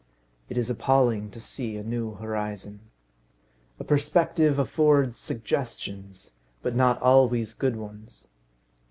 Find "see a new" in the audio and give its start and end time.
1.39-2.15